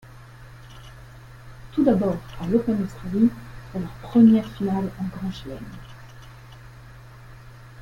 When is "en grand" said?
4.99-5.31